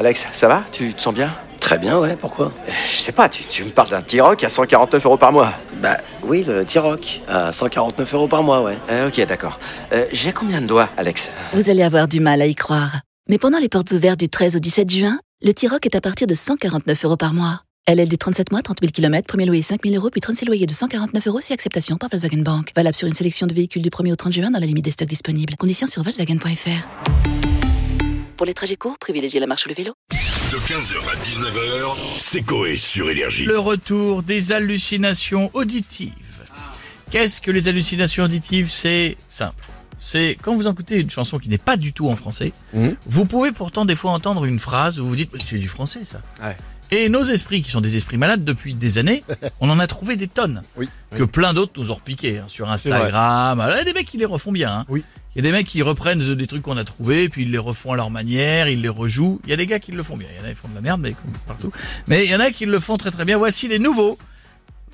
[0.00, 0.64] Alex, ça va?
[0.72, 1.30] Tu te sens bien?
[1.60, 2.54] Très bien, ouais, pourquoi?
[2.90, 5.52] Je sais pas, tu, tu me parles d'un T-Rock à 149 euros par mois.
[5.82, 8.78] Bah oui, le T-Rock, à 149 euros par mois, ouais.
[8.90, 9.60] Euh, ok, d'accord.
[9.92, 11.28] Euh, J'ai combien de doigts, Alex?
[11.52, 13.00] Vous allez avoir du mal à y croire.
[13.28, 16.26] Mais pendant les portes ouvertes du 13 au 17 juin, le T-Rock est à partir
[16.26, 17.60] de 149 euros par mois.
[17.86, 20.72] LLD 37 mois, 30 000 km, premier loyer 5 000 euros, puis 36 loyers de
[20.72, 22.72] 149 euros si acceptation par Volkswagen Bank.
[22.74, 24.92] Valable sur une sélection de véhicules du 1er au 30 juin dans la limite des
[24.92, 25.56] stocks disponibles.
[25.56, 27.49] Conditions sur Volkswagen.fr.
[28.40, 29.92] Pour les trajets courts, privilégiez la marche ou le vélo.
[30.10, 33.44] De 15h à 19h, c'est Coé sur Énergie.
[33.44, 36.14] Le retour des hallucinations auditives.
[37.10, 38.70] Qu'est-ce que les hallucinations auditives?
[38.70, 39.62] C'est simple.
[39.98, 42.96] C'est quand vous écoutez une chanson qui n'est pas du tout en français, Mhm.
[43.04, 46.22] vous pouvez pourtant des fois entendre une phrase où vous dites c'est du français ça.
[46.42, 46.56] Ouais.
[46.92, 49.22] Et nos esprits, qui sont des esprits malades depuis des années,
[49.60, 50.62] on en a trouvé des tonnes.
[50.78, 50.88] Oui.
[51.14, 53.60] Que plein d'autres nous ont repiqué hein, sur Instagram.
[53.60, 54.78] Alors, Il y a des mecs qui les refont bien.
[54.78, 54.86] hein.
[54.88, 55.04] Oui.
[55.34, 57.58] Il y a des mecs qui reprennent des trucs qu'on a trouvés, puis ils les
[57.58, 59.40] refont à leur manière, ils les rejouent.
[59.44, 60.28] Il y a des gars qui le font bien.
[60.34, 61.72] Il y en a qui font de la merde, mais comme partout.
[62.08, 63.38] Mais il y en a qui le font très très bien.
[63.38, 64.18] Voici les nouveaux.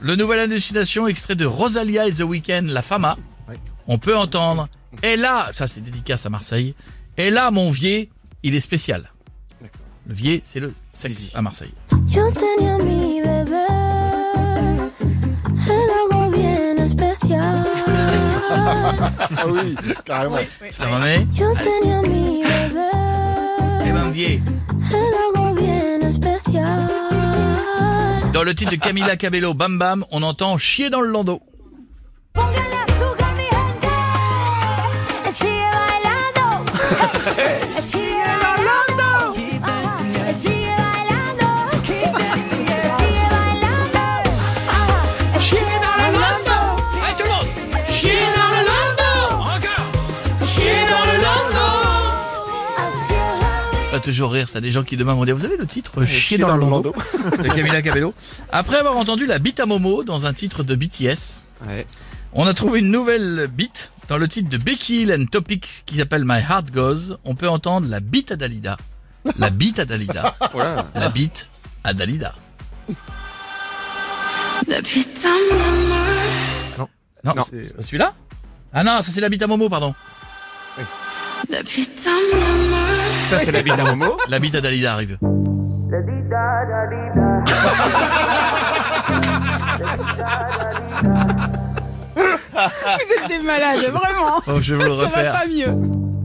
[0.00, 3.16] Le nouvel hallucination extrait de Rosalia et The Weeknd, La Fama.
[3.86, 4.69] On peut entendre.
[5.02, 6.74] Et là, ça c'est dédicace à Marseille.
[7.16, 8.08] Et là, mon vieux,
[8.42, 9.11] il est spécial.
[10.06, 11.72] Le vieux, c'est le sexe à Marseille.
[22.02, 22.91] Mi bebé,
[23.84, 24.41] Eh ben, vieux.
[24.91, 26.89] era algo bien especial.
[28.33, 31.41] Dans le titre de Camila Cabello, Bam Bam, on entend chier dans le landau.
[53.97, 56.36] Va toujours rire, ça, des gens qui demain vont dire, vous avez le titre Chier
[56.39, 56.94] dans, le landau
[57.42, 58.14] de Camila Cabello.
[58.52, 61.86] Après avoir entendu la bite à Momo dans un titre de BTS, Ouais.
[62.34, 65.96] on a trouvé une nouvelle bite dans le titre de Becky Hill and Topics qui
[65.96, 67.17] s'appelle My Heart Goes.
[67.24, 68.77] On peut entendre la bite à Dalida.
[69.39, 70.34] La bite à Dalida.
[70.52, 70.86] Voilà.
[70.95, 71.48] La bite
[71.83, 72.34] à Dalida.
[76.78, 76.89] Non,
[77.24, 77.45] Non.
[77.51, 78.14] c'est pas celui-là?
[78.74, 79.95] Ah non, ça c'est la bite à Momo, pardon.
[83.29, 84.17] Ça, c'est la vie d'un Momo.
[84.29, 85.19] La bite à Dalida arrive.
[92.55, 94.41] Vous êtes des malades, vraiment.
[94.47, 95.33] Oh, je vais vous le Ça va refaire.
[95.33, 95.75] pas mieux.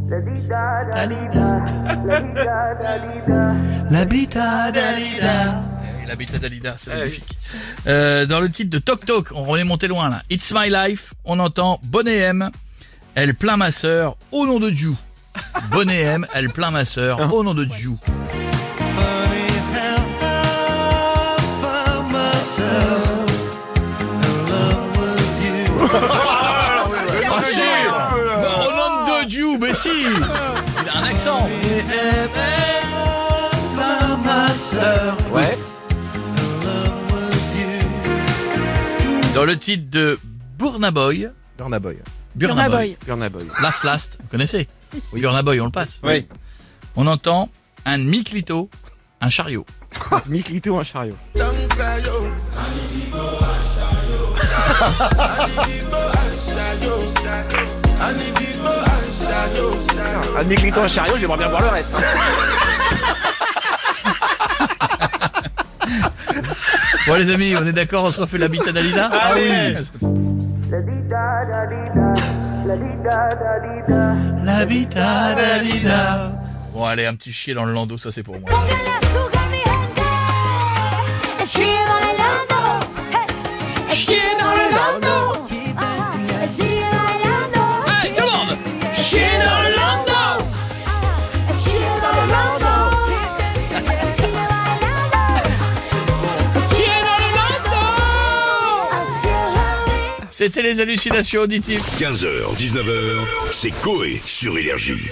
[0.10, 0.20] La
[4.06, 5.62] bite à Dalida.
[6.04, 7.38] Eh La bite à Dalida, c'est magnifique.
[7.88, 10.22] Euh, dans le titre de Tok Tok, on est monté loin là.
[10.30, 12.50] It's My Life, on entend Bonnet M,
[13.16, 14.94] elle plaint ma sœur au nom de Dieu.
[15.72, 17.92] Bonnet M, elle plaint ma sœur au nom de Dieu.
[25.94, 26.84] Ah,
[28.68, 31.50] Au nom de Dieu, mais si Il a un accent
[35.32, 35.58] Ouais.
[39.34, 40.20] Dans le titre de
[40.58, 41.98] Burna Boy, Burna Boy.
[42.36, 43.44] Burna Boy, Burna Boy.
[43.62, 44.68] Last Last, vous connaissez?
[45.14, 46.02] Burna Boy, on le passe.
[46.04, 46.28] Oui.
[46.96, 47.50] On entend
[47.86, 48.70] un mi-clito,
[49.22, 49.66] un chariot.
[50.28, 51.16] Miklito, un chariot.
[60.38, 61.92] Un Miklito, un chariot, j'aimerais bien voir le reste.
[67.08, 70.21] Bon les amis, on est d'accord, on se refait la bite à Dalida Ah oui.
[75.36, 76.32] Dalida
[76.74, 78.50] Bon allez, un petit chier dans le landau, ça c'est pour moi.
[100.32, 101.82] C'était les hallucinations auditives.
[102.00, 105.12] 15h, 19h, c'est Coé sur Énergie.